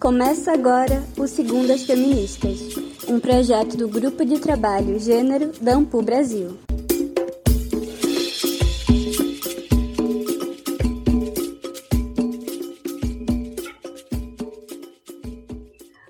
[0.00, 2.58] Começa agora o Segundas Feministas,
[3.06, 6.58] um projeto do Grupo de Trabalho Gênero da Ampu Brasil.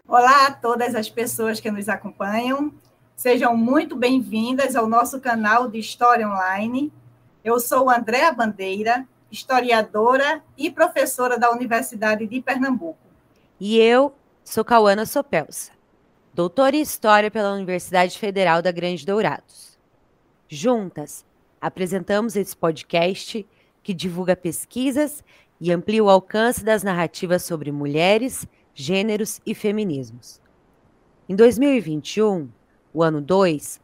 [0.07, 2.73] Olá a todas as pessoas que nos acompanham.
[3.17, 6.93] Sejam muito bem-vindas ao nosso canal de História Online.
[7.43, 13.10] Eu sou Andréa Bandeira, historiadora e professora da Universidade de Pernambuco.
[13.61, 15.73] E eu sou Cauana Sopelsa,
[16.33, 19.79] doutora em História pela Universidade Federal da Grande Dourados.
[20.49, 21.27] Juntas,
[21.61, 23.47] apresentamos esse podcast
[23.83, 25.23] que divulga pesquisas
[25.61, 30.41] e amplia o alcance das narrativas sobre mulheres, gêneros e feminismos.
[31.29, 32.49] Em 2021,
[32.95, 33.79] o ano 2,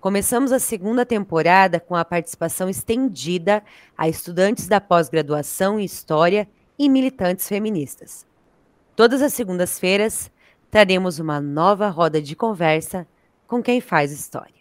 [0.00, 3.62] começamos a segunda temporada com a participação estendida
[3.96, 8.28] a estudantes da pós-graduação em História e militantes feministas.
[9.00, 10.30] Todas as segundas-feiras
[10.70, 13.08] traremos uma nova roda de conversa
[13.46, 14.60] com quem faz história.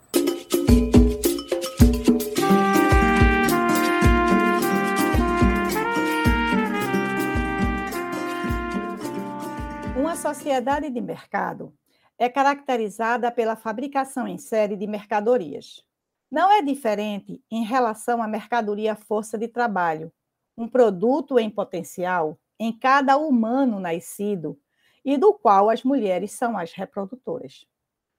[9.98, 11.74] Uma sociedade de mercado
[12.18, 15.84] é caracterizada pela fabricação em série de mercadorias.
[16.32, 20.10] Não é diferente em relação à mercadoria força de trabalho,
[20.58, 24.60] um produto em potencial em cada humano nascido
[25.04, 27.66] e do qual as mulheres são as reprodutoras.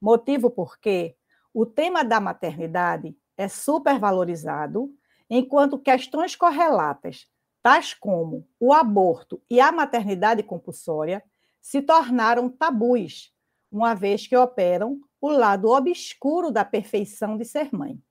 [0.01, 1.15] Motivo porque
[1.53, 4.93] o tema da maternidade é supervalorizado,
[5.29, 7.27] enquanto questões correlatas,
[7.63, 11.23] tais como o aborto e a maternidade compulsória,
[11.61, 13.35] se tornaram tabus,
[13.71, 18.03] uma vez que operam o lado obscuro da perfeição de ser mãe.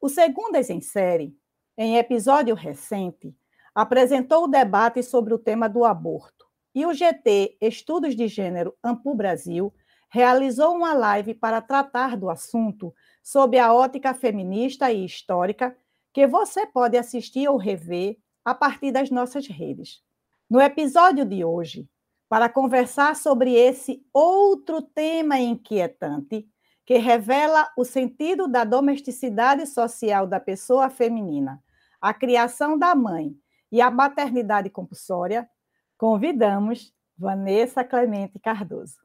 [0.00, 1.36] O Segundas em Série,
[1.76, 3.34] em episódio recente,
[3.74, 6.46] apresentou o debate sobre o tema do aborto.
[6.74, 9.72] E o GT Estudos de Gênero Ampu Brasil
[10.08, 15.76] realizou uma live para tratar do assunto sob a ótica feminista e histórica,
[16.12, 20.02] que você pode assistir ou rever a partir das nossas redes.
[20.50, 21.88] No episódio de hoje,
[22.28, 26.46] para conversar sobre esse outro tema inquietante,
[26.84, 31.62] que revela o sentido da domesticidade social da pessoa feminina,
[32.00, 33.36] a criação da mãe
[33.72, 35.48] e a maternidade compulsória,
[35.96, 38.98] convidamos Vanessa Clemente Cardoso.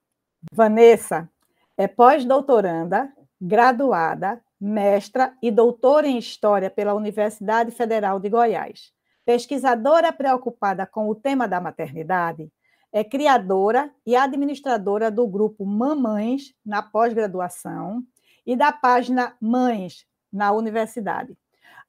[0.52, 1.30] Vanessa
[1.78, 8.92] é pós-doutoranda, graduada, mestra e doutora em História pela Universidade Federal de Goiás.
[9.24, 12.52] Pesquisadora preocupada com o tema da maternidade,
[12.92, 18.04] é criadora e administradora do grupo Mamães na pós-graduação
[18.46, 21.38] e da página Mães na Universidade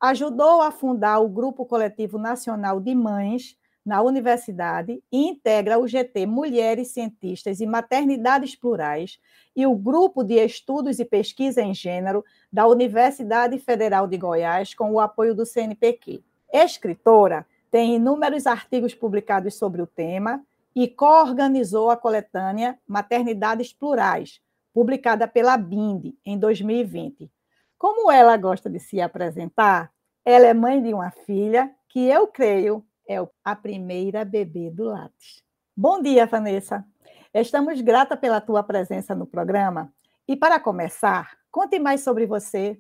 [0.01, 6.27] ajudou a fundar o Grupo Coletivo Nacional de Mães na Universidade e integra o GT
[6.27, 9.19] Mulheres Cientistas e Maternidades Plurais
[9.57, 14.93] e o Grupo de Estudos e Pesquisa em Gênero da Universidade Federal de Goiás, com
[14.93, 16.23] o apoio do CNPq.
[16.53, 20.45] Escritora, tem inúmeros artigos publicados sobre o tema
[20.77, 24.41] e coorganizou a coletânea Maternidades Plurais,
[24.73, 27.31] publicada pela BIND em 2020.
[27.79, 29.93] Como ela gosta de se apresentar,
[30.25, 35.43] ela é mãe de uma filha que eu creio é a primeira bebê do Lattes.
[35.77, 36.85] Bom dia, Vanessa.
[37.33, 39.93] Estamos grata pela tua presença no programa.
[40.27, 42.79] E para começar, conte mais sobre você.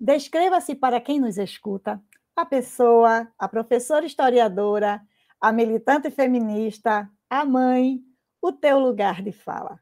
[0.00, 2.02] Descreva-se para quem nos escuta,
[2.34, 5.00] a pessoa, a professora historiadora,
[5.40, 8.00] a militante feminista, a mãe,
[8.40, 9.78] o teu lugar de fala.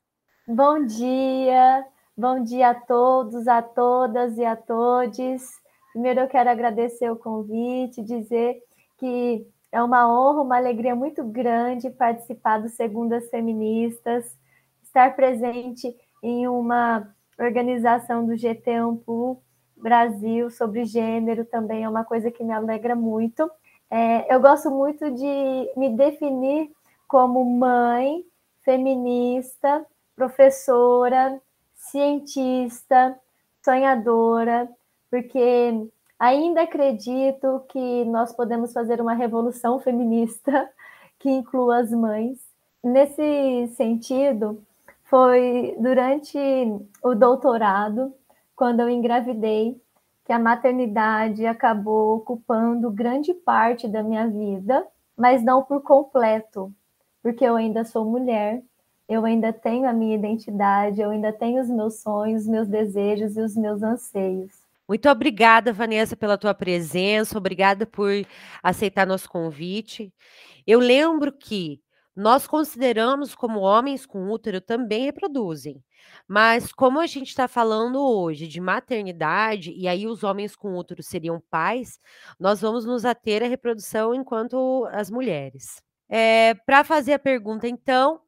[0.47, 1.87] Bom dia,
[2.19, 5.51] Bom dia a todos, a todas e a todos.
[5.93, 8.63] Primeiro eu quero agradecer o convite, dizer
[8.97, 14.35] que é uma honra, uma alegria muito grande participar do Segundas Feministas,
[14.83, 17.07] estar presente em uma
[17.39, 19.39] organização do GT Ampu
[19.77, 23.51] Brasil sobre gênero também é uma coisa que me alegra muito.
[23.91, 26.73] É, eu gosto muito de me definir
[27.07, 28.25] como mãe,
[28.65, 29.85] feminista,
[30.17, 31.39] professora,
[31.91, 33.19] cientista,
[33.65, 34.69] sonhadora,
[35.11, 35.89] porque
[36.19, 40.69] ainda acredito que nós podemos fazer uma revolução feminista
[41.19, 42.39] que inclua as mães.
[42.83, 44.63] Nesse sentido,
[45.05, 46.39] foi durante
[47.03, 48.13] o doutorado,
[48.55, 49.81] quando eu engravidei,
[50.25, 54.87] que a maternidade acabou ocupando grande parte da minha vida,
[55.17, 56.73] mas não por completo,
[57.23, 58.63] porque eu ainda sou mulher
[59.09, 63.37] eu ainda tenho a minha identidade, eu ainda tenho os meus sonhos, os meus desejos
[63.37, 64.53] e os meus anseios.
[64.89, 68.11] Muito obrigada, Vanessa, pela tua presença, obrigada por
[68.63, 70.13] aceitar nosso convite.
[70.67, 71.81] Eu lembro que
[72.15, 75.83] nós consideramos como homens com útero também reproduzem.
[76.27, 81.03] Mas como a gente está falando hoje de maternidade, e aí os homens com útero
[81.03, 81.99] seriam pais,
[82.39, 85.83] nós vamos nos ater à reprodução enquanto as mulheres.
[86.09, 88.21] É, Para fazer a pergunta, então,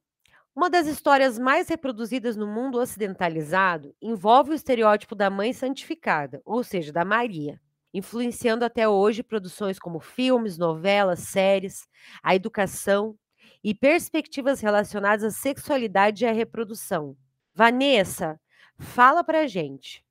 [0.58, 6.64] uma das histórias mais reproduzidas no mundo ocidentalizado envolve o estereótipo da mãe santificada, ou
[6.64, 7.60] seja, da Maria
[7.94, 11.87] influenciando até hoje produções como filmes, novelas, séries,
[12.20, 13.16] a educação
[13.62, 17.16] e perspectivas relacionadas à sexualidade e à reprodução.
[17.54, 18.37] Vanessa,
[18.76, 20.04] fala pra gente.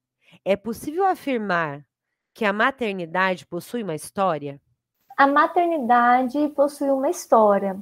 [0.46, 1.86] É possível afirmar
[2.34, 4.62] que a maternidade possui uma história?
[5.18, 7.78] A maternidade possui uma história.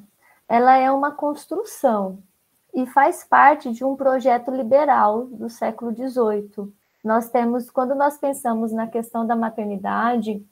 [0.49, 2.23] Ela é uma construção
[2.75, 6.71] e faz parte de um projeto liberal do século XVIII.
[7.03, 10.45] Nós temos, quando nós pensamos na questão da maternidade,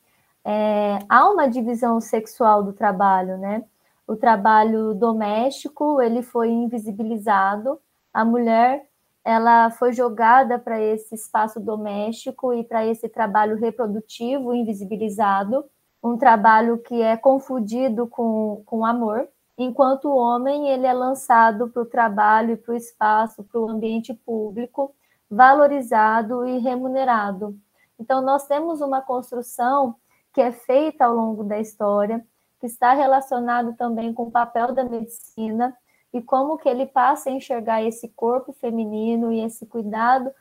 [0.46, 3.64] é, há uma divisão sexual do trabalho, né?
[4.08, 7.80] o trabalho doméstico ele foi invisibilizado,
[8.14, 8.86] a mulher
[9.24, 15.64] ela foi jogada para esse espaço doméstico e para esse trabalho reprodutivo invisibilizado,
[16.04, 19.28] um trabalho que é confundido com, com amor,
[19.58, 23.70] enquanto o homem ele é lançado para o trabalho e para o espaço, para o
[23.70, 24.96] ambiente público,
[25.30, 27.58] valorizado e remunerado.
[28.00, 29.96] Então, nós temos uma construção
[30.34, 32.26] que é feita ao longo da história,
[32.60, 35.76] que está relacionado também com o papel da medicina
[36.12, 40.32] e como que ele passa a enxergar esse corpo feminino e esse cuidado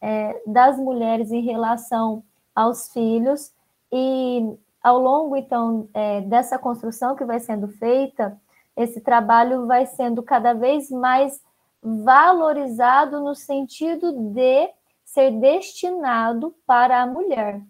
[0.00, 2.22] é, das mulheres em relação
[2.54, 3.52] aos filhos
[3.90, 8.38] e ao longo então é, dessa construção que vai sendo feita
[8.76, 11.40] esse trabalho vai sendo cada vez mais
[11.82, 14.70] valorizado no sentido de
[15.04, 17.60] ser destinado para a mulher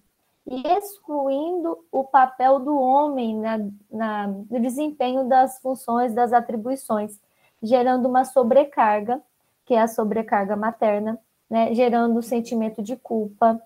[0.46, 3.58] e excluindo o papel do homem na,
[3.90, 7.18] na, no desempenho das funções, das atribuições,
[7.62, 9.20] gerando uma sobrecarga,
[9.64, 13.60] que é a sobrecarga materna, né, gerando o sentimento de culpa,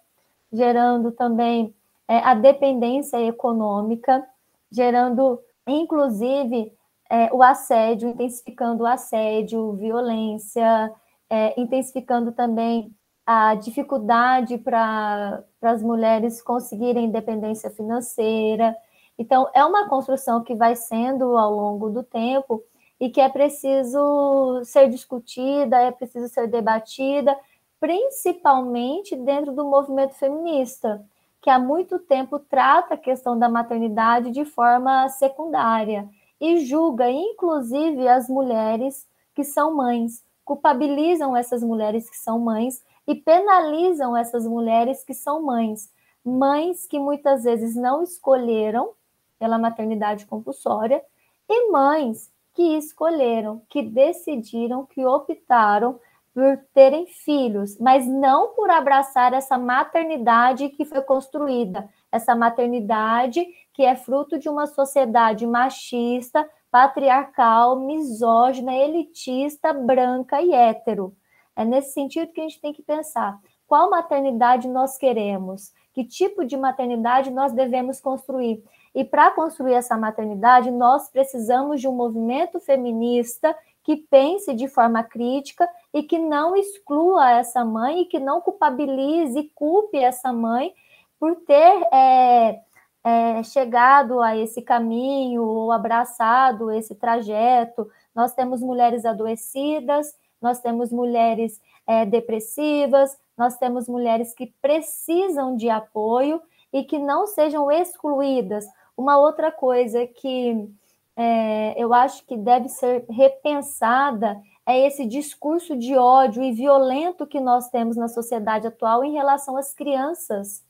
[0.52, 1.74] gerando também
[2.06, 4.26] é, a dependência econômica,
[4.70, 6.75] gerando, inclusive,
[7.10, 10.92] é, o assédio, intensificando o assédio, violência,
[11.30, 12.92] é, intensificando também
[13.24, 18.76] a dificuldade para as mulheres conseguirem independência financeira.
[19.18, 22.62] Então, é uma construção que vai sendo ao longo do tempo
[23.00, 27.36] e que é preciso ser discutida, é preciso ser debatida,
[27.80, 31.04] principalmente dentro do movimento feminista,
[31.42, 36.08] que há muito tempo trata a questão da maternidade de forma secundária
[36.40, 43.14] e julga, inclusive, as mulheres que são mães, culpabilizam essas mulheres que são mães e
[43.14, 45.90] penalizam essas mulheres que são mães,
[46.24, 48.92] mães que muitas vezes não escolheram
[49.38, 51.02] pela maternidade compulsória
[51.48, 56.00] e mães que escolheram, que decidiram, que optaram
[56.36, 63.42] por terem filhos, mas não por abraçar essa maternidade que foi construída, essa maternidade
[63.72, 71.16] que é fruto de uma sociedade machista, patriarcal, misógina, elitista, branca e hétero.
[71.56, 76.44] É nesse sentido que a gente tem que pensar qual maternidade nós queremos, que tipo
[76.44, 78.62] de maternidade nós devemos construir.
[78.94, 83.56] E para construir essa maternidade, nós precisamos de um movimento feminista
[83.86, 89.38] que pense de forma crítica e que não exclua essa mãe e que não culpabilize
[89.38, 90.74] e culpe essa mãe
[91.18, 92.60] por ter é,
[93.02, 97.90] é, chegado a esse caminho ou abraçado esse trajeto.
[98.14, 105.70] Nós temos mulheres adoecidas, nós temos mulheres é, depressivas, nós temos mulheres que precisam de
[105.70, 106.42] apoio
[106.74, 108.66] e que não sejam excluídas.
[108.94, 110.68] Uma outra coisa que
[111.16, 117.40] é, eu acho que deve ser repensada é esse discurso de ódio e violento que
[117.40, 120.64] nós temos na sociedade atual em relação às crianças.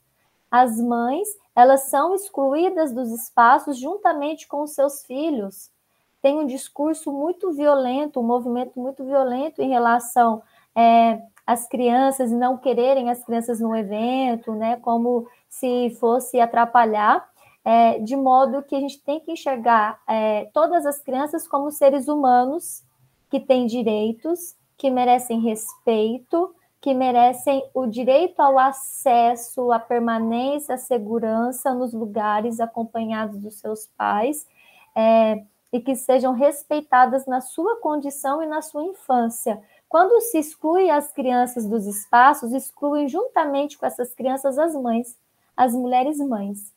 [0.50, 5.70] As mães, elas são excluídas dos espaços juntamente com os seus filhos
[6.26, 10.42] tem um discurso muito violento, um movimento muito violento em relação
[10.74, 17.24] é, às crianças não quererem as crianças no evento, né, como se fosse atrapalhar,
[17.64, 22.08] é, de modo que a gente tem que enxergar é, todas as crianças como seres
[22.08, 22.82] humanos
[23.30, 30.78] que têm direitos, que merecem respeito, que merecem o direito ao acesso, à permanência, à
[30.78, 34.46] segurança nos lugares acompanhados dos seus pais.
[34.94, 35.42] É,
[35.72, 39.62] e que sejam respeitadas na sua condição e na sua infância.
[39.88, 45.16] Quando se exclui as crianças dos espaços, excluem juntamente com essas crianças as mães,
[45.56, 46.72] as mulheres mães.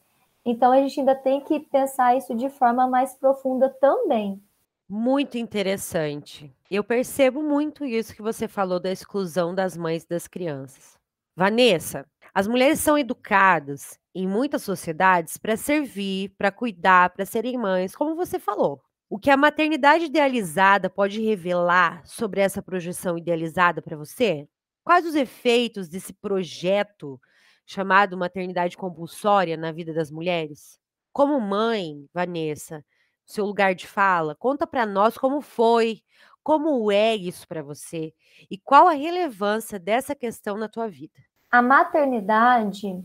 [0.45, 4.41] Então a gente ainda tem que pensar isso de forma mais profunda também.
[4.89, 6.51] Muito interessante.
[6.69, 10.97] Eu percebo muito isso que você falou da exclusão das mães e das crianças.
[11.35, 17.95] Vanessa, as mulheres são educadas em muitas sociedades para servir, para cuidar, para serem mães,
[17.95, 18.81] como você falou.
[19.07, 24.47] O que a maternidade idealizada pode revelar sobre essa projeção idealizada para você?
[24.83, 27.19] Quais os efeitos desse projeto
[27.65, 30.79] chamado maternidade compulsória na vida das mulheres?
[31.13, 32.83] Como mãe, Vanessa,
[33.31, 36.01] seu lugar de fala, conta para nós como foi,
[36.43, 38.13] como é isso para você
[38.49, 41.19] e qual a relevância dessa questão na tua vida.
[41.51, 43.03] A maternidade,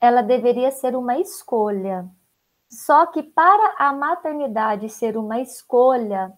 [0.00, 2.08] ela deveria ser uma escolha.
[2.68, 6.32] Só que para a maternidade ser uma escolha,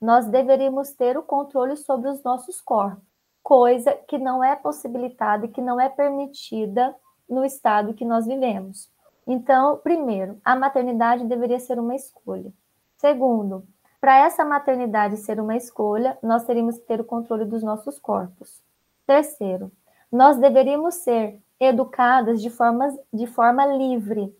[0.00, 3.02] nós deveríamos ter o controle sobre os nossos corpos,
[3.42, 6.94] coisa que não é possibilitada e que não é permitida
[7.28, 8.90] no estado que nós vivemos.
[9.26, 12.52] Então, primeiro, a maternidade deveria ser uma escolha.
[12.98, 13.64] Segundo,
[14.00, 18.60] para essa maternidade ser uma escolha, nós teríamos que ter o controle dos nossos corpos.
[19.06, 19.70] Terceiro,
[20.10, 24.36] nós deveríamos ser educadas de forma, de forma livre.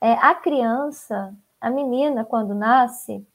[0.00, 3.26] É, a criança, a menina, quando nasce,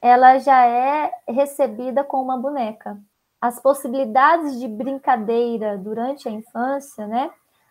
[0.00, 3.00] ela já é recebida com uma boneca.
[3.40, 7.30] As possibilidades de brincadeira durante a infância, né,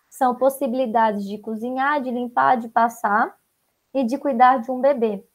[0.10, 3.36] são possibilidades de cozinhar, de limpar, de passar
[3.94, 5.26] e de cuidar de um bebê.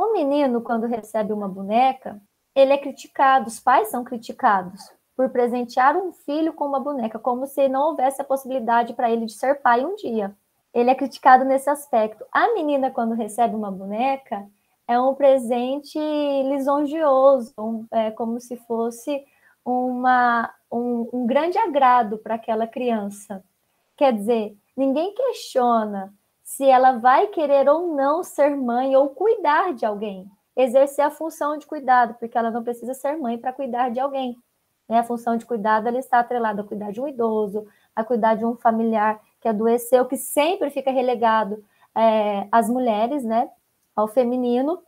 [0.00, 2.18] O menino, quando recebe uma boneca,
[2.54, 4.80] ele é criticado, os pais são criticados
[5.14, 9.26] por presentear um filho com uma boneca, como se não houvesse a possibilidade para ele
[9.26, 10.34] de ser pai um dia.
[10.72, 12.24] Ele é criticado nesse aspecto.
[12.32, 14.48] A menina, quando recebe uma boneca,
[14.88, 19.22] é um presente lisonjeoso, um, é como se fosse
[19.62, 23.44] uma, um, um grande agrado para aquela criança.
[23.98, 26.10] Quer dizer, ninguém questiona
[26.50, 31.56] se ela vai querer ou não ser mãe ou cuidar de alguém, exercer a função
[31.56, 34.36] de cuidado, porque ela não precisa ser mãe para cuidar de alguém.
[34.88, 34.98] Né?
[34.98, 38.44] A função de cuidado ela está atrelada a cuidar de um idoso, a cuidar de
[38.44, 41.64] um familiar que adoeceu, que sempre fica relegado
[41.94, 43.48] é, às mulheres, né?
[43.94, 44.82] ao feminino.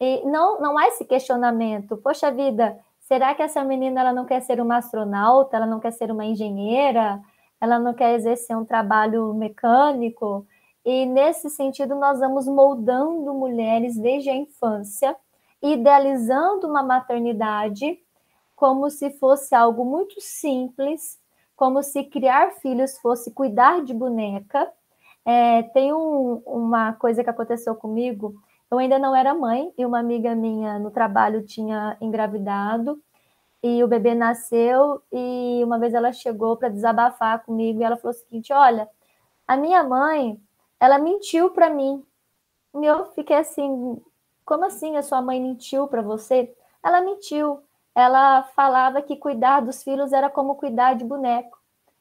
[0.00, 4.40] E não, não há esse questionamento, poxa vida, será que essa menina ela não quer
[4.40, 7.20] ser uma astronauta, ela não quer ser uma engenheira,
[7.60, 10.46] ela não quer exercer um trabalho mecânico.
[10.84, 15.16] E nesse sentido, nós vamos moldando mulheres desde a infância,
[15.62, 17.98] idealizando uma maternidade
[18.56, 21.20] como se fosse algo muito simples,
[21.56, 24.70] como se criar filhos fosse cuidar de boneca.
[25.24, 28.34] É, tem um, uma coisa que aconteceu comigo.
[28.70, 33.00] Eu ainda não era mãe e uma amiga minha no trabalho tinha engravidado
[33.62, 38.16] e o bebê nasceu e uma vez ela chegou para desabafar comigo e ela falou
[38.16, 38.88] o seguinte: olha,
[39.46, 40.40] a minha mãe,
[40.82, 42.04] ela mentiu para mim.
[42.74, 44.02] E eu fiquei assim,
[44.44, 46.52] como assim a sua mãe mentiu para você?
[46.82, 47.62] Ela mentiu.
[47.94, 51.56] Ela falava que cuidar dos filhos era como cuidar de boneco.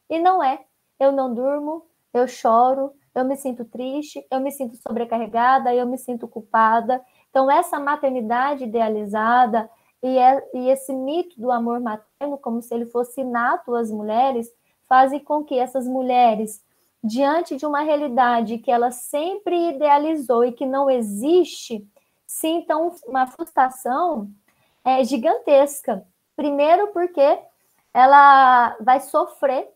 [0.10, 0.66] E não é.
[1.00, 6.00] Eu não durmo, eu choro, eu me sinto triste, eu me sinto sobrecarregada, eu me
[6.00, 7.06] sinto culpada.
[7.30, 9.70] Então, essa maternidade idealizada,
[10.02, 14.52] e, é, e esse mito do amor materno, como se ele fosse inato às mulheres,
[14.90, 16.64] fazem com que essas mulheres,
[17.04, 21.88] diante de uma realidade que ela sempre idealizou e que não existe,
[22.28, 24.30] sintam uma frustração
[24.84, 26.06] é, gigantesca.
[26.36, 27.40] Primeiro, porque
[27.94, 29.70] ela vai sofrer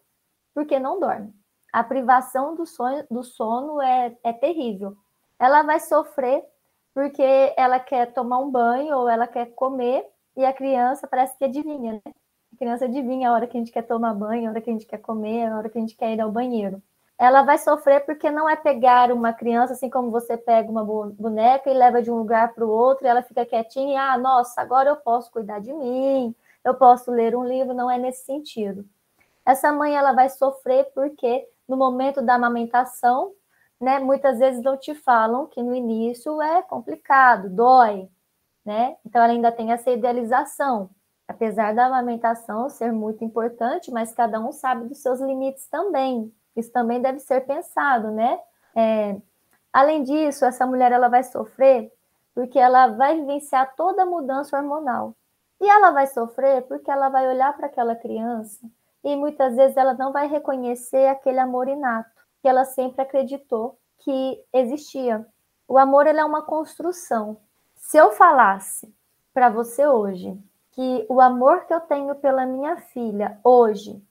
[0.53, 1.34] porque não dorme.
[1.74, 4.96] A privação do, sonho, do sono é, é terrível.
[5.38, 6.46] Ela vai sofrer
[6.94, 11.44] porque ela quer tomar um banho ou ela quer comer e a criança parece que
[11.44, 12.13] adivinha, né?
[12.53, 14.74] A criança adivinha a hora que a gente quer tomar banho, a hora que a
[14.74, 16.82] gente quer comer, a hora que a gente quer ir ao banheiro.
[17.17, 21.69] Ela vai sofrer porque não é pegar uma criança assim como você pega uma boneca
[21.69, 24.62] e leva de um lugar para o outro e ela fica quietinha e, ah, nossa,
[24.62, 28.86] agora eu posso cuidar de mim, eu posso ler um livro, não é nesse sentido.
[29.45, 33.34] Essa mãe ela vai sofrer porque no momento da amamentação,
[33.79, 38.10] né, muitas vezes não te falam que no início é complicado, dói,
[38.65, 38.98] né?
[39.05, 40.89] Então ela ainda tem essa idealização,
[41.27, 46.34] apesar da amamentação ser muito importante, mas cada um sabe dos seus limites também.
[46.56, 48.40] Isso também deve ser pensado, né?
[48.76, 49.18] É,
[49.72, 51.92] além disso, essa mulher ela vai sofrer
[52.34, 55.16] porque ela vai vivenciar toda a mudança hormonal.
[55.60, 58.60] E ela vai sofrer porque ela vai olhar para aquela criança
[59.06, 62.10] e muitas vezes ela não vai reconhecer aquele amor inato
[62.42, 65.26] que ela sempre acreditou que existia.
[65.68, 67.38] O amor é uma construção.
[67.76, 68.94] Se eu falasse
[69.34, 70.38] para você hoje
[70.72, 74.04] que o amor que eu tenho pela minha filha hoje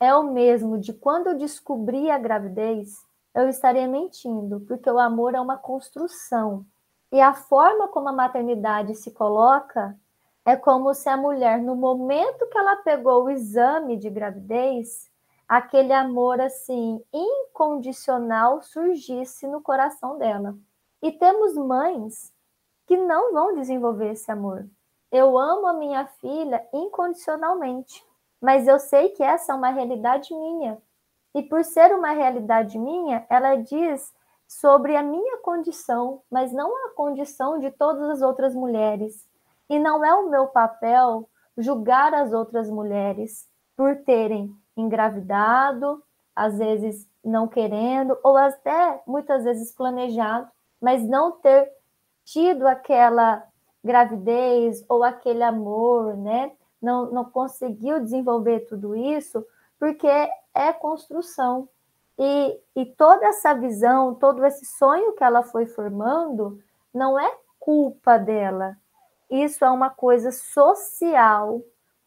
[0.00, 5.34] é o mesmo de quando eu descobri a gravidez, eu estaria mentindo, porque o amor
[5.34, 6.64] é uma construção.
[7.10, 9.98] E a forma como a maternidade se coloca
[10.44, 15.10] é como se a mulher, no momento que ela pegou o exame de gravidez,
[15.46, 20.56] aquele amor assim incondicional surgisse no coração dela.
[21.02, 22.32] E temos mães
[22.86, 24.66] que não vão desenvolver esse amor.
[25.12, 28.04] Eu amo a minha filha incondicionalmente,
[28.40, 30.78] mas eu sei que essa é uma realidade minha.
[31.34, 34.12] E por ser uma realidade minha, ela diz
[34.46, 39.28] sobre a minha condição, mas não a condição de todas as outras mulheres.
[39.68, 46.02] E não é o meu papel julgar as outras mulheres por terem engravidado,
[46.34, 50.48] às vezes não querendo, ou até muitas vezes planejado,
[50.80, 51.70] mas não ter
[52.24, 53.44] tido aquela
[53.84, 56.52] gravidez ou aquele amor, né?
[56.80, 59.44] Não, não conseguiu desenvolver tudo isso,
[59.78, 60.06] porque
[60.54, 61.68] é construção.
[62.18, 66.58] E, e toda essa visão, todo esse sonho que ela foi formando,
[66.92, 68.76] não é culpa dela.
[69.30, 71.62] Isso é uma coisa social,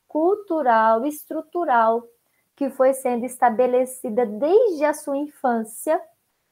[0.07, 2.03] cultural, estrutural,
[2.55, 6.01] que foi sendo estabelecida desde a sua infância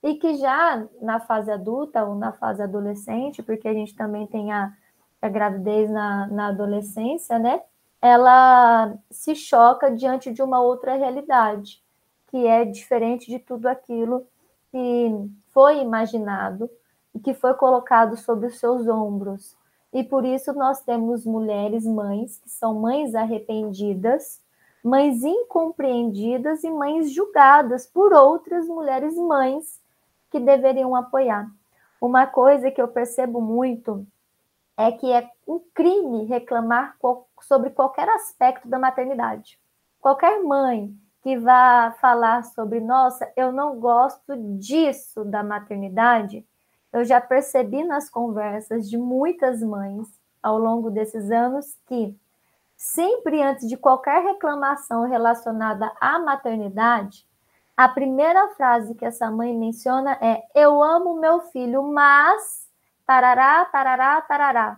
[0.01, 4.51] e que já na fase adulta ou na fase adolescente, porque a gente também tem
[4.51, 4.71] a,
[5.21, 7.61] a gravidez na, na adolescência, né?
[8.01, 11.83] Ela se choca diante de uma outra realidade
[12.29, 14.25] que é diferente de tudo aquilo
[14.71, 16.69] que foi imaginado
[17.13, 19.57] e que foi colocado sobre os seus ombros.
[19.91, 24.39] E por isso nós temos mulheres mães que são mães arrependidas,
[24.83, 29.81] mães incompreendidas e mães julgadas por outras mulheres mães
[30.29, 31.49] que deveriam apoiar.
[31.99, 34.05] Uma coisa que eu percebo muito
[34.79, 36.95] é que é um crime reclamar
[37.41, 39.59] sobre qualquer aspecto da maternidade.
[39.99, 46.47] Qualquer mãe que vá falar sobre, nossa, eu não gosto disso da maternidade,
[46.93, 50.07] eu já percebi nas conversas de muitas mães
[50.41, 52.17] ao longo desses anos que
[52.77, 57.27] sempre antes de qualquer reclamação relacionada à maternidade,
[57.75, 62.68] a primeira frase que essa mãe menciona é: Eu amo meu filho, mas
[63.09, 64.77] tarará, tarará, tarará.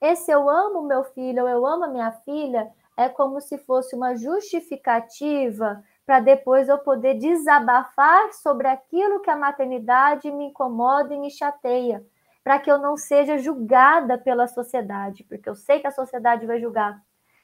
[0.00, 4.16] Esse eu amo meu filho, eu amo a minha filha, é como se fosse uma
[4.16, 11.30] justificativa para depois eu poder desabafar sobre aquilo que a maternidade me incomoda e me
[11.30, 12.02] chateia,
[12.42, 16.58] para que eu não seja julgada pela sociedade, porque eu sei que a sociedade vai
[16.58, 16.98] julgar.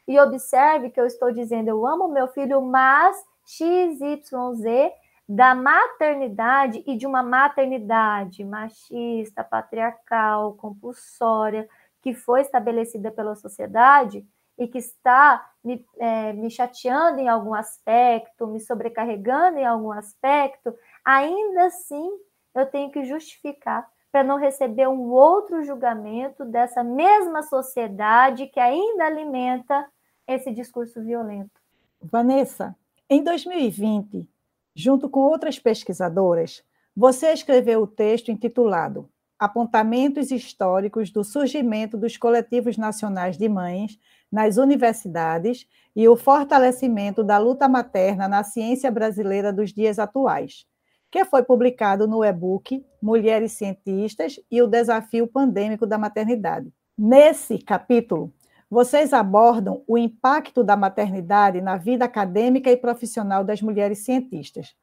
[0.09, 4.91] E observe que eu estou dizendo, eu amo meu filho, mas XYZ
[5.29, 11.69] da maternidade e de uma maternidade machista, patriarcal, compulsória,
[12.03, 14.27] que foi estabelecida pela sociedade,
[14.59, 20.75] e que está me, é, me chateando em algum aspecto, me sobrecarregando em algum aspecto,
[21.05, 22.09] ainda assim
[22.55, 29.07] eu tenho que justificar para não receber um outro julgamento dessa mesma sociedade que ainda
[29.07, 29.85] alimenta
[30.27, 31.61] esse discurso violento.
[32.01, 32.77] Vanessa,
[33.11, 34.29] em 2020,
[34.75, 36.63] junto com outras pesquisadoras,
[36.97, 39.09] você escreveu o texto intitulado
[39.39, 43.99] Apontamentos históricos do surgimento dos coletivos nacionais de mães
[44.31, 50.65] nas universidades e o fortalecimento da luta materna na ciência brasileira dos dias atuais,
[51.11, 56.73] que foi publicado no e-book Mulheres Cientistas e o Desafio Pandêmico da Maternidade.
[56.97, 58.33] Nesse capítulo,
[58.71, 64.75] vocês abordam o impacto da maternidade na vida acadêmica e profissional das mulheres cientistas.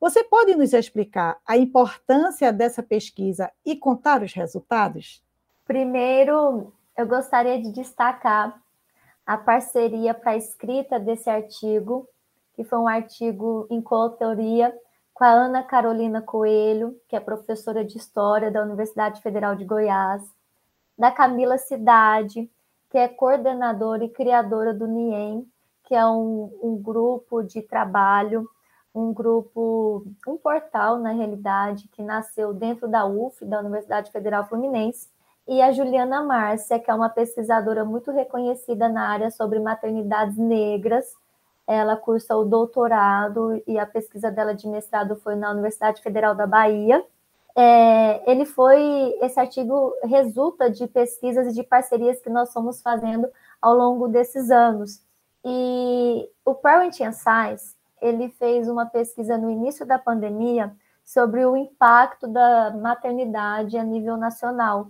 [0.00, 5.22] Você pode nos explicar a importância dessa pesquisa e contar os resultados?
[5.66, 8.60] Primeiro, eu gostaria de destacar
[9.26, 12.08] a parceria para a escrita desse artigo,
[12.54, 14.74] que foi um artigo em coautoria
[15.12, 20.22] com a Ana Carolina Coelho, que é professora de História da Universidade Federal de Goiás,
[20.98, 22.50] da Camila Cidade,
[22.90, 25.46] que é coordenadora e criadora do NIEM,
[25.84, 28.48] que é um, um grupo de trabalho,
[28.94, 35.08] um grupo, um portal, na realidade, que nasceu dentro da UF, da Universidade Federal Fluminense,
[35.46, 41.06] e a Juliana Márcia, que é uma pesquisadora muito reconhecida na área sobre maternidades negras.
[41.66, 46.46] Ela cursa o doutorado e a pesquisa dela de mestrado foi na Universidade Federal da
[46.46, 47.04] Bahia.
[47.56, 48.80] É, ele foi,
[49.20, 53.28] esse artigo resulta de pesquisas e de parcerias que nós fomos fazendo
[53.60, 55.02] ao longo desses anos.
[55.44, 60.72] E o Parenting Science, ele fez uma pesquisa no início da pandemia
[61.04, 64.88] sobre o impacto da maternidade a nível nacional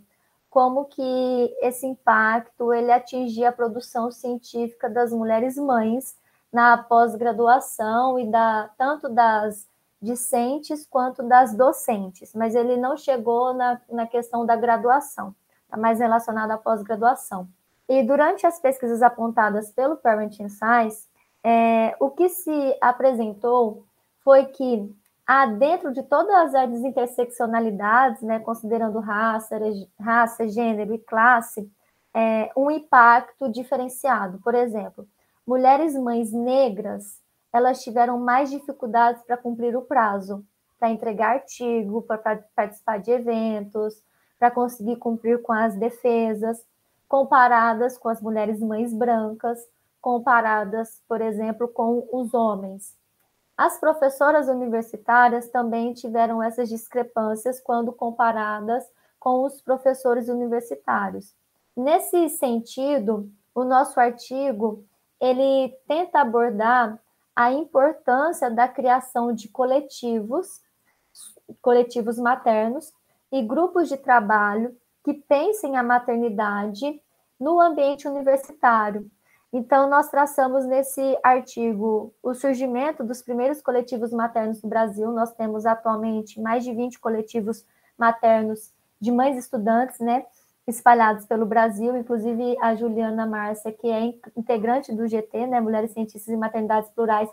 [0.51, 6.17] como que esse impacto ele atingia a produção científica das mulheres mães
[6.53, 9.69] na pós-graduação e da tanto das
[10.01, 15.35] discentes quanto das docentes, mas ele não chegou na, na questão da graduação,
[15.65, 17.49] está mais relacionado à pós-graduação.
[17.89, 21.09] E durante as pesquisas apontadas pelo Parenting Science,
[21.43, 23.85] é, o que se apresentou
[24.23, 24.95] foi que
[25.27, 29.57] há dentro de todas as interseccionalidades, né, considerando raça,
[29.99, 31.71] raça, gênero e classe,
[32.15, 34.39] é, um impacto diferenciado.
[34.39, 35.07] Por exemplo,
[35.47, 37.20] mulheres mães negras,
[37.53, 40.45] elas tiveram mais dificuldades para cumprir o prazo,
[40.79, 44.03] para entregar artigo, para participar de eventos,
[44.39, 46.65] para conseguir cumprir com as defesas
[47.11, 49.59] comparadas com as mulheres mães brancas,
[50.01, 52.97] comparadas, por exemplo, com os homens.
[53.57, 58.85] As professoras universitárias também tiveram essas discrepâncias quando comparadas
[59.19, 61.35] com os professores universitários.
[61.77, 64.85] Nesse sentido, o nosso artigo
[65.21, 66.97] ele tenta abordar
[67.41, 70.61] a importância da criação de coletivos,
[71.63, 72.93] coletivos maternos
[73.33, 77.01] e grupos de trabalho que pensem a maternidade
[77.41, 79.11] no ambiente universitário.
[79.51, 85.11] Então, nós traçamos nesse artigo o surgimento dos primeiros coletivos maternos no Brasil.
[85.11, 87.65] Nós temos atualmente mais de 20 coletivos
[87.97, 90.27] maternos de mães estudantes, né,
[90.71, 96.29] espalhados pelo Brasil, inclusive a Juliana Márcia, que é integrante do GT, né, Mulheres Cientistas
[96.33, 97.29] e Maternidades Plurais,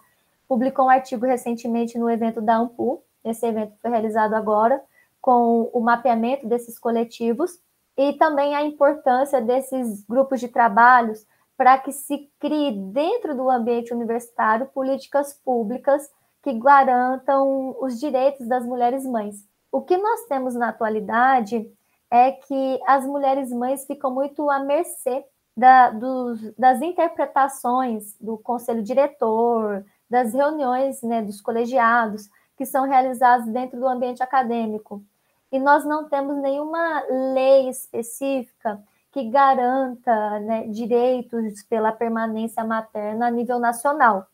[0.47, 3.01] publicou um artigo recentemente no evento da AMPU.
[3.23, 4.81] Esse evento foi realizado agora,
[5.21, 7.59] com o mapeamento desses coletivos
[7.97, 11.25] e também a importância desses grupos de trabalhos
[11.57, 16.09] para que se crie dentro do ambiente universitário políticas públicas
[16.43, 19.43] que garantam os direitos das mulheres mães.
[19.71, 21.69] O que nós temos na atualidade
[22.09, 28.83] é que as mulheres mães ficam muito à mercê da, dos, das interpretações do conselho
[28.83, 35.03] diretor, das reuniões né, dos colegiados, que são realizadas dentro do ambiente acadêmico
[35.51, 43.31] e nós não temos nenhuma lei específica que garanta né, direitos pela permanência materna a
[43.31, 44.27] nível nacional.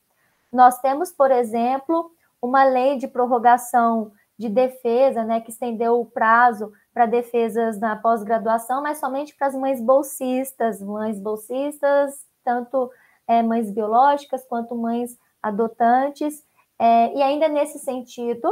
[0.51, 6.73] Nós temos, por exemplo, uma lei de prorrogação de defesa, né, que estendeu o prazo
[6.93, 12.91] para defesas na pós-graduação, mas somente para as mães bolsistas, mães bolsistas, tanto
[13.27, 16.45] é, mães biológicas quanto mães adotantes.
[16.77, 18.47] É, e ainda nesse sentido,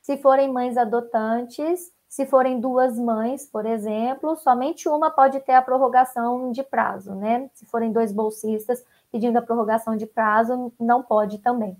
[0.00, 5.62] se forem mães adotantes, se forem duas mães, por exemplo, somente uma pode ter a
[5.62, 7.48] prorrogação de prazo, né?
[7.54, 11.76] Se forem dois bolsistas pedindo a prorrogação de prazo, não pode também.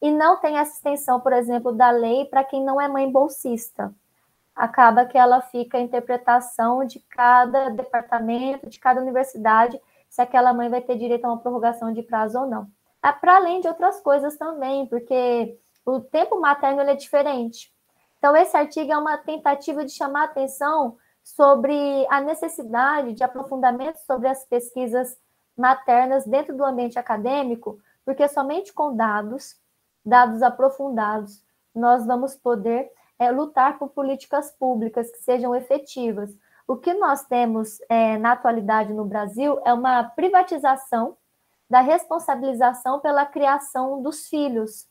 [0.00, 3.92] E não tem essa extensão, por exemplo, da lei para quem não é mãe bolsista.
[4.54, 10.68] Acaba que ela fica a interpretação de cada departamento, de cada universidade, se aquela mãe
[10.68, 12.70] vai ter direito a uma prorrogação de prazo ou não.
[13.00, 17.72] Ah, para além de outras coisas também, porque o tempo materno é diferente.
[18.18, 24.28] Então, esse artigo é uma tentativa de chamar atenção sobre a necessidade de aprofundamento sobre
[24.28, 25.18] as pesquisas
[25.56, 29.56] maternas dentro do ambiente acadêmico, porque somente com dados,
[30.04, 36.34] dados aprofundados, nós vamos poder é, lutar por políticas públicas que sejam efetivas.
[36.66, 41.16] O que nós temos é, na atualidade no Brasil é uma privatização
[41.68, 44.86] da responsabilização pela criação dos filhos,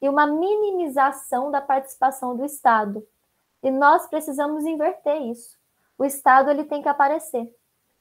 [0.00, 3.06] e uma minimização da participação do Estado.
[3.62, 5.58] E nós precisamos inverter isso.
[5.98, 7.54] O Estado ele tem que aparecer.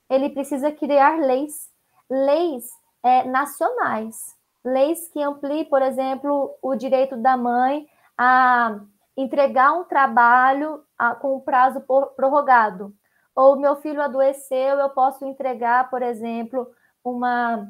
[0.09, 1.69] Ele precisa criar leis,
[2.09, 2.69] leis
[3.03, 8.79] é, nacionais, leis que ampliem, por exemplo, o direito da mãe a
[9.21, 12.93] entregar um trabalho a, com um prazo por, prorrogado.
[13.35, 16.69] Ou meu filho adoeceu, eu posso entregar, por exemplo,
[17.03, 17.69] uma,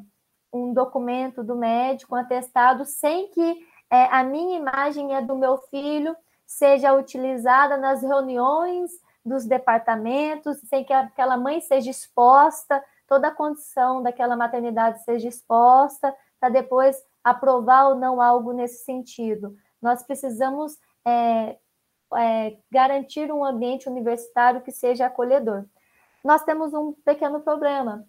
[0.52, 3.58] um documento do médico, um atestado, sem que
[3.90, 8.90] é, a minha imagem é do meu filho seja utilizada nas reuniões
[9.24, 16.14] dos departamentos, sem que aquela mãe seja exposta, toda a condição daquela maternidade seja exposta,
[16.38, 19.56] para depois aprovar ou não algo nesse sentido.
[19.80, 21.56] Nós precisamos é,
[22.16, 25.64] é, garantir um ambiente universitário que seja acolhedor.
[26.24, 28.06] Nós temos um pequeno problema.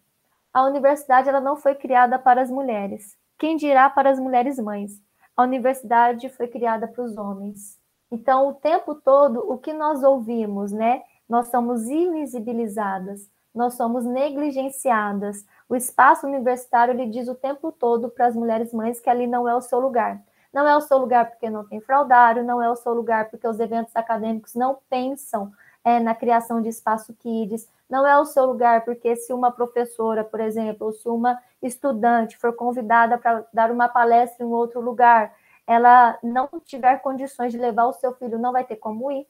[0.54, 3.18] A universidade ela não foi criada para as mulheres.
[3.38, 5.02] Quem dirá para as mulheres mães?
[5.36, 7.80] a universidade foi criada para os homens.
[8.12, 11.02] Então, o tempo todo, o que nós ouvimos, né?
[11.28, 15.46] Nós somos invisibilizadas, nós somos negligenciadas.
[15.70, 19.48] O espaço universitário ele diz o tempo todo para as mulheres mães que ali não
[19.48, 20.22] é o seu lugar.
[20.54, 23.48] Não é o seu lugar porque não tem fraudário, não é o seu lugar porque
[23.48, 25.52] os eventos acadêmicos não pensam
[25.84, 30.24] é, na criação de espaço kids, não é o seu lugar porque se uma professora,
[30.24, 35.34] por exemplo, ou se uma estudante for convidada para dar uma palestra em outro lugar,
[35.68, 39.28] ela não tiver condições de levar o seu filho, não vai ter como ir.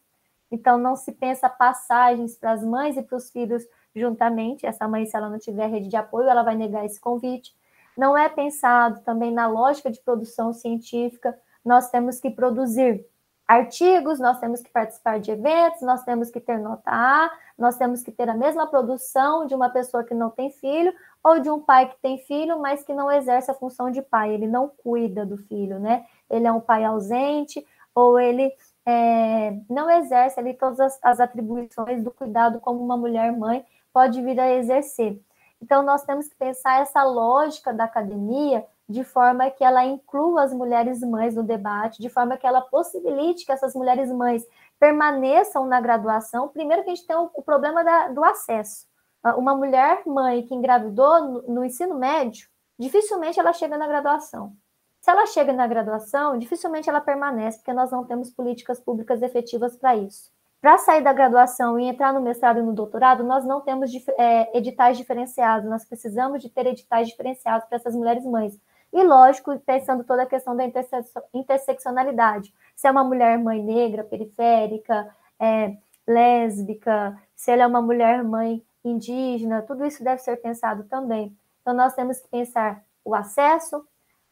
[0.52, 3.64] Então, não se pensa passagens para as mães e para os filhos
[3.96, 4.66] juntamente.
[4.66, 7.56] Essa mãe, se ela não tiver rede de apoio, ela vai negar esse convite.
[7.98, 11.38] Não é pensado também na lógica de produção científica.
[11.64, 13.06] Nós temos que produzir
[13.52, 18.02] artigos, nós temos que participar de eventos, nós temos que ter nota A, nós temos
[18.02, 21.60] que ter a mesma produção de uma pessoa que não tem filho ou de um
[21.60, 25.26] pai que tem filho, mas que não exerce a função de pai, ele não cuida
[25.26, 26.06] do filho, né?
[26.30, 28.54] Ele é um pai ausente ou ele
[28.86, 34.22] é, não exerce ali todas as, as atribuições do cuidado como uma mulher mãe pode
[34.22, 35.20] vir a exercer.
[35.62, 40.54] Então, nós temos que pensar essa lógica da academia de forma que ela inclua as
[40.54, 44.46] mulheres mães no debate, de forma que ela possibilite que essas mulheres mães
[44.80, 46.50] permaneçam na graduação.
[46.50, 48.86] Primeiro, que a gente tem o, problema da, do acesso.
[49.24, 54.54] Ah, uma mulher mãe que engravidou no, no ensino médio, dificilmente ela chega na graduação.
[55.00, 59.76] Se ela chega na graduação, dificilmente ela permanece, porque nós não temos políticas públicas efetivas
[59.76, 60.32] para isso.
[60.62, 64.56] Para sair da graduação e entrar no mestrado e no doutorado, nós não temos é,
[64.56, 68.60] editais diferenciados, nós precisamos de ter editais diferenciados para essas mulheres mães.
[68.94, 70.64] E, lógico, pensando toda a questão da
[71.34, 72.54] interseccionalidade.
[72.76, 78.64] Se é uma mulher mãe negra, periférica, é, lésbica, se ela é uma mulher mãe
[78.84, 81.36] indígena, tudo isso deve ser pensado também.
[81.62, 83.84] Então, nós temos que pensar o acesso,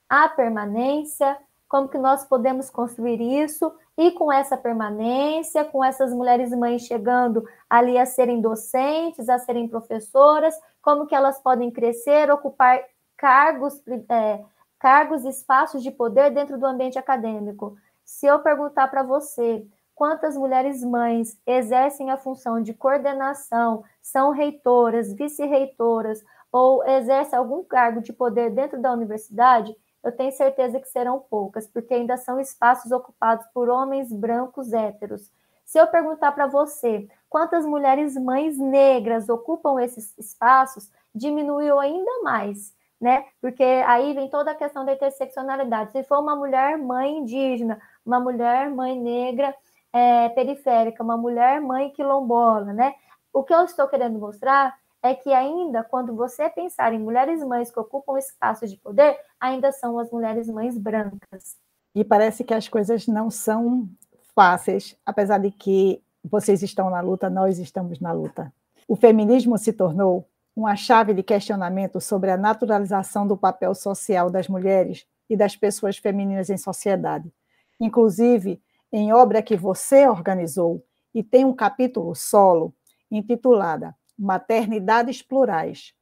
[0.08, 1.38] a permanência,
[1.68, 7.46] como que nós podemos construir isso e com essa permanência, com essas mulheres mães chegando
[7.70, 12.82] ali a serem docentes, a serem professoras, como que elas podem crescer, ocupar
[13.18, 14.42] cargos, é,
[14.80, 17.76] cargos espaços de poder dentro do ambiente acadêmico.
[18.06, 25.12] Se eu perguntar para você quantas mulheres mães exercem a função de coordenação, são reitoras,
[25.12, 31.20] vice-reitoras ou exercem algum cargo de poder dentro da universidade, eu tenho certeza que serão
[31.20, 35.30] poucas, porque ainda são espaços ocupados por homens brancos héteros.
[35.66, 42.74] Se eu perguntar para você quantas mulheres mães negras ocupam esses espaços, diminuiu ainda mais,
[43.00, 43.26] né?
[43.42, 45.92] Porque aí vem toda a questão da interseccionalidade.
[45.92, 49.54] Se for uma mulher mãe indígena, uma mulher mãe negra
[49.94, 52.96] é, periférica, uma mulher mãe quilombola, né?
[53.32, 57.72] O que eu estou querendo mostrar é que ainda quando você pensar em mulheres mães
[57.72, 61.58] que ocupam espaços de poder, ainda são as mulheres mães brancas.
[61.96, 63.90] E parece que as coisas não são
[64.36, 68.54] fáceis, apesar de que vocês estão na luta, nós estamos na luta.
[68.88, 74.48] O feminismo se tornou uma chave de questionamento sobre a naturalização do papel social das
[74.48, 77.32] mulheres e das pessoas femininas em sociedade.
[77.80, 80.84] Inclusive, em obra que você organizou
[81.14, 82.74] e tem um capítulo solo
[83.10, 85.94] intitulada Maternidades Plurais,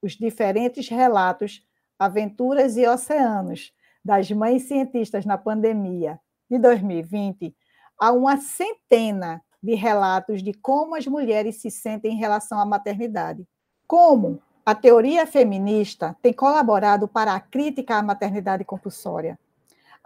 [0.00, 1.62] os diferentes relatos,
[1.98, 3.70] aventuras e oceanos
[4.02, 6.18] das mães cientistas na pandemia
[6.50, 7.54] de 2020,
[8.00, 13.46] há uma centena de relatos de como as mulheres se sentem em relação à maternidade.
[13.86, 19.38] Como a teoria feminista tem colaborado para a crítica à maternidade compulsória.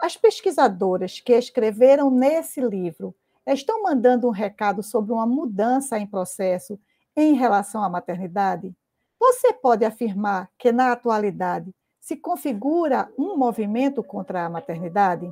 [0.01, 3.15] As pesquisadoras que escreveram nesse livro
[3.47, 6.79] estão mandando um recado sobre uma mudança em processo
[7.17, 8.75] em relação à maternidade?
[9.19, 15.31] Você pode afirmar que, na atualidade, se configura um movimento contra a maternidade?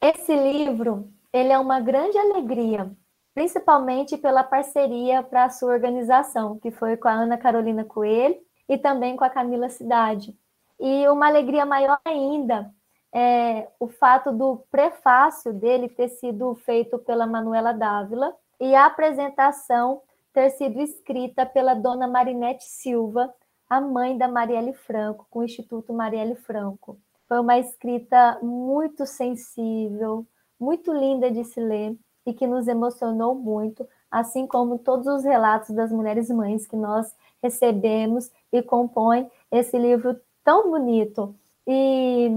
[0.00, 2.88] Esse livro ele é uma grande alegria,
[3.34, 8.36] principalmente pela parceria para a sua organização, que foi com a Ana Carolina Coelho
[8.68, 10.38] e também com a Camila Cidade.
[10.78, 12.72] E uma alegria maior ainda
[13.12, 20.02] é o fato do prefácio dele ter sido feito pela Manuela Dávila e a apresentação
[20.34, 23.32] ter sido escrita pela dona Marinete Silva,
[23.70, 26.98] a mãe da Marielle Franco, com o Instituto Marielle Franco.
[27.28, 30.26] Foi uma escrita muito sensível,
[30.60, 35.70] muito linda de se ler e que nos emocionou muito, assim como todos os relatos
[35.70, 41.34] das mulheres mães que nós recebemos e compõem esse livro tão bonito.
[41.66, 42.28] E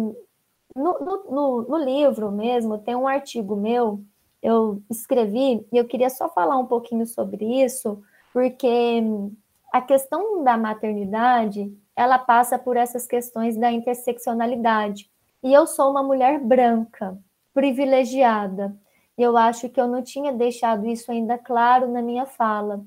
[0.75, 3.99] no, no, no, no livro mesmo tem um artigo meu
[4.41, 9.01] eu escrevi, e eu queria só falar um pouquinho sobre isso, porque
[9.71, 15.09] a questão da maternidade, ela passa por essas questões da interseccionalidade.
[15.43, 17.17] E eu sou uma mulher branca,
[17.53, 18.75] privilegiada.
[19.17, 22.85] E eu acho que eu não tinha deixado isso ainda claro na minha fala.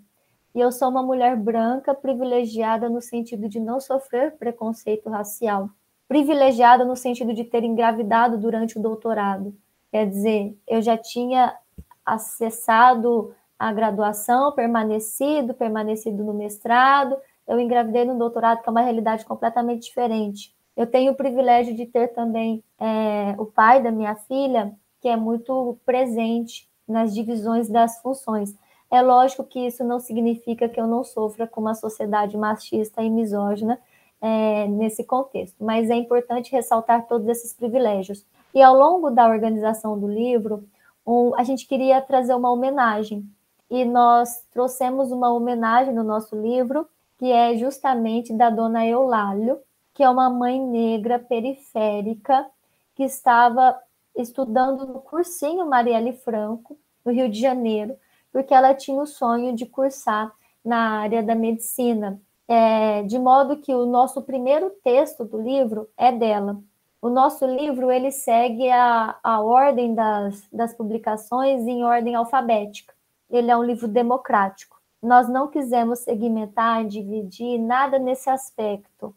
[0.54, 5.70] E eu sou uma mulher branca privilegiada no sentido de não sofrer preconceito racial.
[6.08, 9.54] Privilegiada no sentido de ter engravidado durante o doutorado
[9.90, 11.56] Quer dizer, eu já tinha
[12.04, 19.24] acessado a graduação, permanecido, permanecido no mestrado, eu engravidei no doutorado, que é uma realidade
[19.24, 20.54] completamente diferente.
[20.76, 25.16] Eu tenho o privilégio de ter também é, o pai da minha filha, que é
[25.16, 28.54] muito presente nas divisões das funções.
[28.90, 33.10] É lógico que isso não significa que eu não sofra com uma sociedade machista e
[33.10, 33.78] misógina
[34.20, 38.24] é, nesse contexto, mas é importante ressaltar todos esses privilégios.
[38.54, 40.64] E ao longo da organização do livro,
[41.06, 43.28] um, a gente queria trazer uma homenagem,
[43.70, 49.60] e nós trouxemos uma homenagem no nosso livro, que é justamente da dona Eulálio,
[49.94, 52.46] que é uma mãe negra periférica
[52.94, 53.78] que estava
[54.16, 57.96] estudando no cursinho Marielle Franco, no Rio de Janeiro,
[58.32, 60.32] porque ela tinha o sonho de cursar
[60.64, 62.20] na área da medicina.
[62.48, 66.60] É, de modo que o nosso primeiro texto do livro é dela.
[67.02, 72.92] O nosso livro ele segue a, a ordem das, das publicações em ordem alfabética.
[73.30, 74.78] Ele é um livro democrático.
[75.02, 79.14] Nós não quisemos segmentar, dividir nada nesse aspecto.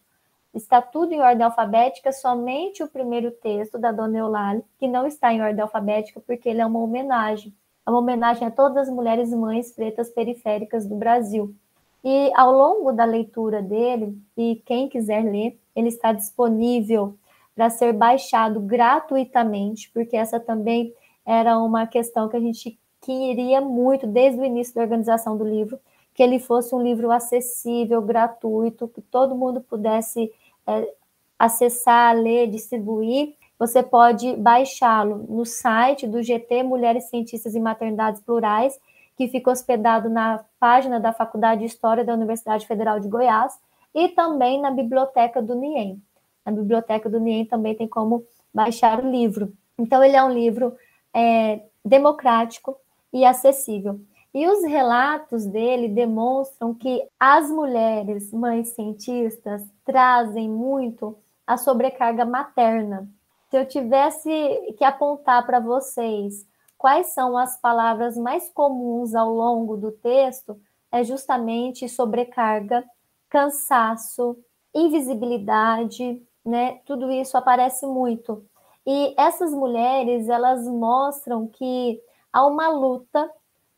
[0.53, 5.33] Está tudo em ordem alfabética, somente o primeiro texto da Dona Eulalie, que não está
[5.33, 7.53] em ordem alfabética, porque ele é uma homenagem.
[7.85, 11.53] É uma homenagem a todas as mulheres mães pretas periféricas do Brasil.
[12.01, 17.17] E ao longo da leitura dele, e quem quiser ler, ele está disponível
[17.55, 20.93] para ser baixado gratuitamente, porque essa também
[21.25, 25.79] era uma questão que a gente queria muito desde o início da organização do livro,
[26.13, 30.31] que ele fosse um livro acessível, gratuito, que todo mundo pudesse
[30.65, 30.93] é,
[31.37, 33.35] acessar, ler, distribuir.
[33.57, 38.79] Você pode baixá-lo no site do GT Mulheres Cientistas e Maternidades Plurais,
[39.15, 43.53] que fica hospedado na página da Faculdade de História da Universidade Federal de Goiás
[43.93, 46.01] e também na biblioteca do NIEM.
[46.45, 49.53] Na biblioteca do NIEM também tem como baixar o livro.
[49.77, 50.75] Então, ele é um livro
[51.13, 52.75] é, democrático
[53.11, 53.99] e acessível.
[54.33, 63.07] E os relatos dele demonstram que as mulheres mães cientistas trazem muito a sobrecarga materna.
[63.49, 64.29] Se eu tivesse
[64.77, 70.59] que apontar para vocês quais são as palavras mais comuns ao longo do texto,
[70.91, 72.83] é justamente sobrecarga,
[73.29, 74.35] cansaço,
[74.73, 76.79] invisibilidade, né?
[76.85, 78.45] Tudo isso aparece muito.
[78.85, 82.01] E essas mulheres, elas mostram que
[82.31, 83.29] há uma luta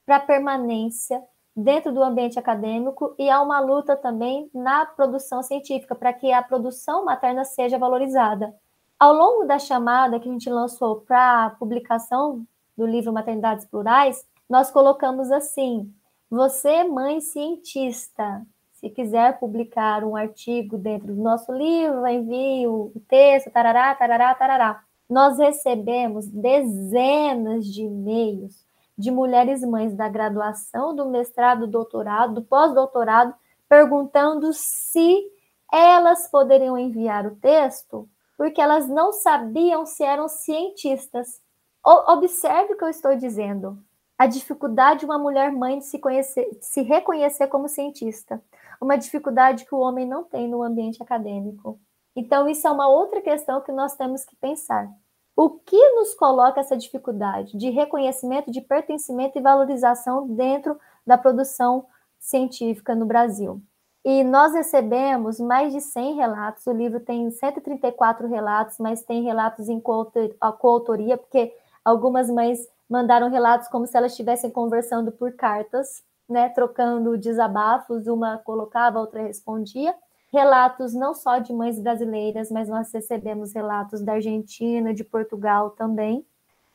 [0.06, 1.24] para permanência
[1.56, 6.44] dentro do ambiente acadêmico e há uma luta também na produção científica para que a
[6.44, 8.54] produção materna seja valorizada.
[9.00, 12.46] Ao longo da chamada que a gente lançou para a publicação
[12.78, 15.94] do livro Maternidades Plurais, nós colocamos assim:
[16.30, 18.46] você, mãe cientista,
[18.86, 24.84] se quiser publicar um artigo dentro do nosso livro, envie o texto, tarará, tarará, tarará.
[25.10, 28.64] Nós recebemos dezenas de e-mails
[28.96, 33.34] de mulheres mães da graduação, do mestrado, do doutorado, do pós-doutorado,
[33.68, 35.32] perguntando se
[35.74, 41.42] elas poderiam enviar o texto, porque elas não sabiam se eram cientistas.
[41.84, 43.80] Observe o que eu estou dizendo.
[44.18, 48.42] A dificuldade de uma mulher mãe de se, conhecer, de se reconhecer como cientista.
[48.80, 51.80] Uma dificuldade que o homem não tem no ambiente acadêmico.
[52.16, 54.90] Então, isso é uma outra questão que nós temos que pensar.
[55.36, 61.86] O que nos coloca essa dificuldade de reconhecimento, de pertencimento e valorização dentro da produção
[62.18, 63.62] científica no Brasil?
[64.06, 69.68] E nós recebemos mais de 100 relatos, o livro tem 134 relatos, mas tem relatos
[69.68, 71.54] em coautoria, porque
[71.86, 78.38] Algumas mães mandaram relatos como se elas estivessem conversando por cartas, né, trocando desabafos, uma
[78.40, 79.94] colocava, a outra respondia.
[80.32, 86.26] Relatos não só de mães brasileiras, mas nós recebemos relatos da Argentina, de Portugal também.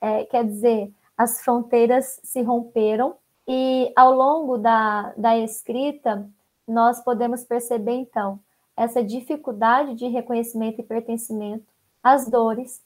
[0.00, 6.26] É, quer dizer, as fronteiras se romperam e ao longo da, da escrita
[6.66, 8.40] nós podemos perceber então
[8.76, 11.66] essa dificuldade de reconhecimento e pertencimento,
[12.02, 12.80] as dores,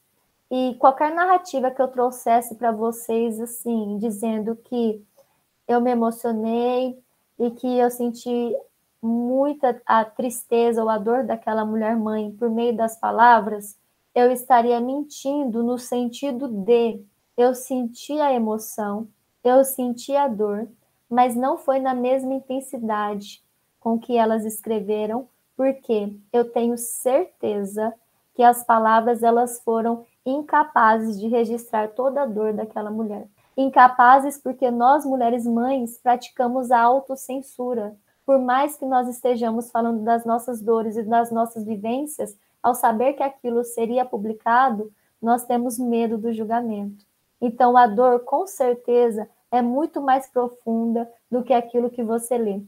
[0.56, 5.04] e qualquer narrativa que eu trouxesse para vocês, assim, dizendo que
[5.66, 6.96] eu me emocionei
[7.36, 8.56] e que eu senti
[9.02, 13.76] muita a tristeza ou a dor daquela mulher mãe por meio das palavras,
[14.14, 17.04] eu estaria mentindo no sentido de
[17.36, 19.08] eu senti a emoção,
[19.42, 20.68] eu senti a dor,
[21.10, 23.42] mas não foi na mesma intensidade
[23.80, 27.92] com que elas escreveram, porque eu tenho certeza
[28.36, 33.28] que as palavras elas foram incapazes de registrar toda a dor daquela mulher.
[33.56, 37.96] Incapazes porque nós, mulheres mães, praticamos a autocensura.
[38.26, 43.12] Por mais que nós estejamos falando das nossas dores e das nossas vivências, ao saber
[43.12, 47.04] que aquilo seria publicado, nós temos medo do julgamento.
[47.40, 52.62] Então, a dor, com certeza, é muito mais profunda do que aquilo que você lê.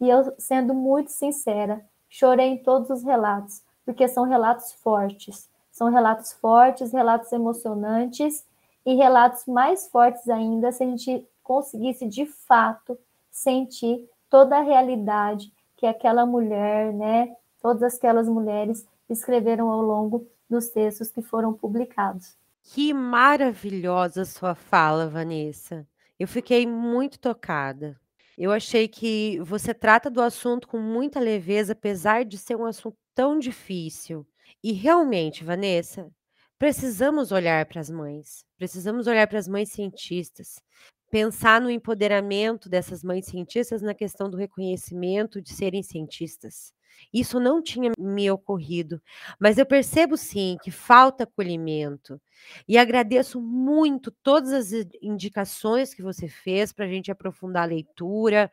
[0.00, 5.90] E eu, sendo muito sincera, chorei em todos os relatos, porque são relatos fortes, são
[5.90, 8.44] relatos fortes, relatos emocionantes
[8.84, 12.96] e relatos mais fortes ainda se a gente conseguisse de fato
[13.30, 20.68] sentir toda a realidade que aquela mulher, né, todas aquelas mulheres escreveram ao longo dos
[20.68, 22.36] textos que foram publicados.
[22.62, 25.86] Que maravilhosa sua fala, Vanessa.
[26.18, 27.98] Eu fiquei muito tocada.
[28.38, 32.96] Eu achei que você trata do assunto com muita leveza, apesar de ser um assunto
[33.14, 34.26] tão difícil.
[34.62, 36.10] E realmente, Vanessa,
[36.58, 40.62] precisamos olhar para as mães, precisamos olhar para as mães cientistas,
[41.10, 46.72] pensar no empoderamento dessas mães cientistas na questão do reconhecimento de serem cientistas.
[47.12, 49.00] Isso não tinha me ocorrido,
[49.38, 52.20] mas eu percebo sim que falta acolhimento.
[52.66, 58.50] E agradeço muito todas as indicações que você fez para a gente aprofundar a leitura,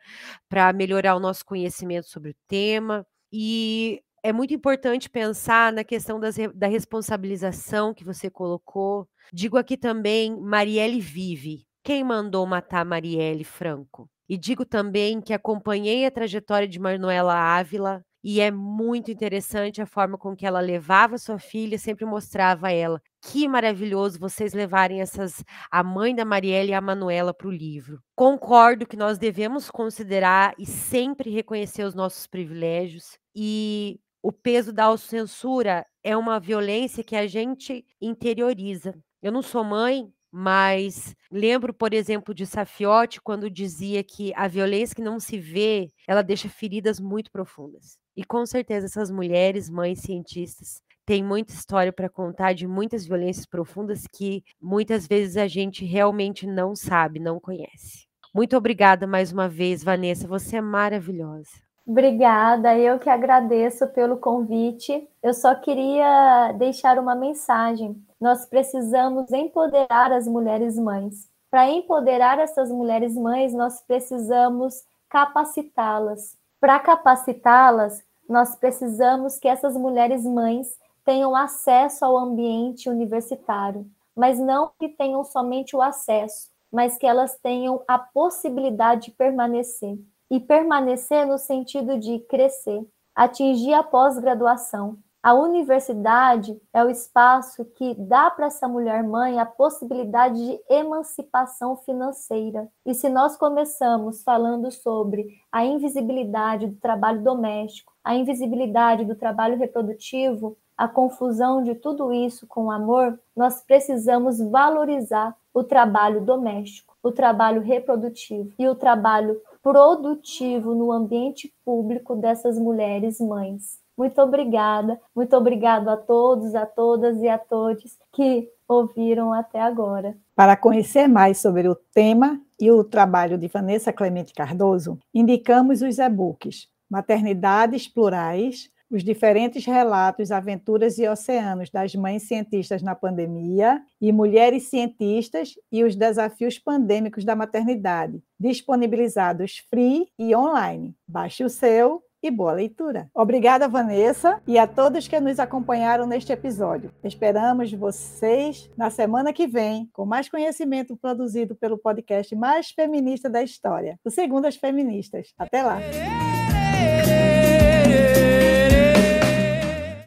[0.48, 3.06] para melhorar o nosso conhecimento sobre o tema.
[3.32, 9.08] E é muito importante pensar na questão das, da responsabilização que você colocou.
[9.32, 11.66] Digo aqui também, Marielle vive.
[11.82, 14.08] Quem mandou matar Marielle Franco?
[14.28, 19.86] E digo também que acompanhei a trajetória de Manuela Ávila e é muito interessante a
[19.86, 23.00] forma com que ela levava sua filha, sempre mostrava a ela.
[23.22, 27.98] Que maravilhoso vocês levarem essas a mãe da Marielle e a Manuela para o livro.
[28.14, 34.84] Concordo que nós devemos considerar e sempre reconhecer os nossos privilégios e o peso da
[34.84, 38.94] autocensura é uma violência que a gente interioriza.
[39.22, 44.94] Eu não sou mãe, mas lembro, por exemplo, de Safiotti quando dizia que a violência
[44.94, 47.98] que não se vê, ela deixa feridas muito profundas.
[48.16, 53.46] E com certeza essas mulheres, mães cientistas, têm muita história para contar de muitas violências
[53.46, 58.06] profundas que muitas vezes a gente realmente não sabe, não conhece.
[58.32, 61.69] Muito obrigada mais uma vez, Vanessa, você é maravilhosa.
[61.90, 65.08] Obrigada, eu que agradeço pelo convite.
[65.22, 71.26] Eu só queria deixar uma mensagem nós precisamos empoderar as mulheres mães.
[71.50, 76.36] Para empoderar essas mulheres mães, nós precisamos capacitá-las.
[76.60, 84.70] Para capacitá-las, nós precisamos que essas mulheres mães tenham acesso ao ambiente universitário, mas não
[84.78, 89.98] que tenham somente o acesso, mas que elas tenham a possibilidade de permanecer.
[90.30, 97.94] E permanecer no sentido de crescer, atingir a pós-graduação, a universidade é o espaço que
[97.94, 102.68] dá para essa mulher mãe a possibilidade de emancipação financeira.
[102.86, 109.58] E se nós começamos falando sobre a invisibilidade do trabalho doméstico, a invisibilidade do trabalho
[109.58, 116.96] reprodutivo, a confusão de tudo isso com o amor, nós precisamos valorizar o trabalho doméstico,
[117.02, 123.78] o trabalho reprodutivo e o trabalho produtivo no ambiente público dessas mulheres mães.
[123.96, 130.16] Muito obrigada, muito obrigado a todos, a todas e a todos que ouviram até agora.
[130.34, 135.98] Para conhecer mais sobre o tema e o trabalho de Vanessa Clemente Cardoso, indicamos os
[135.98, 144.12] e-books Maternidades Plurais, os diferentes relatos, aventuras e oceanos das mães cientistas na pandemia e
[144.12, 150.94] mulheres cientistas e os desafios pandêmicos da maternidade, disponibilizados free e online.
[151.06, 153.08] Baixe o seu e boa leitura.
[153.14, 156.92] Obrigada, Vanessa, e a todos que nos acompanharam neste episódio.
[157.02, 163.42] Esperamos vocês na semana que vem com mais conhecimento produzido pelo podcast mais feminista da
[163.42, 165.32] história, o Segundas Feministas.
[165.38, 165.78] Até lá!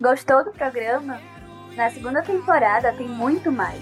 [0.04, 1.18] Gostou do programa?
[1.78, 3.80] Na segunda temporada tem muito mais.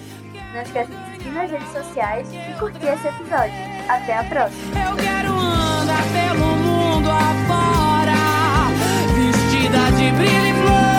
[0.53, 3.55] Não esqueça de seguir nas redes sociais e curtir esse episódio.
[3.89, 4.79] Até a próxima!
[4.87, 8.13] Eu quero andar pelo mundo afora,
[9.15, 10.90] vestida de brilho e flor.